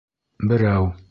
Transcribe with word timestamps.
Берәү. 0.53 0.91